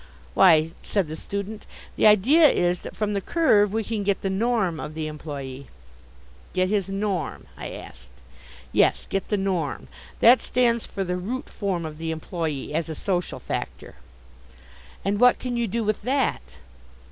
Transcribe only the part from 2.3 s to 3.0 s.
is that